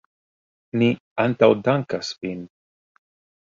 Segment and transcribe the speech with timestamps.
[0.81, 0.87] Ni
[1.25, 2.43] antaŭdankas vin!